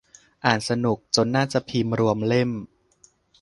[0.45, 2.49] อ่านสนุก จนน่าจะพิมพ์รวมเล่ม